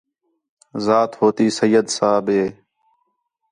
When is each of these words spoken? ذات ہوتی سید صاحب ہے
ذات 0.85 1.11
ہوتی 1.21 1.47
سید 1.57 1.85
صاحب 1.97 2.25
ہے 2.35 2.47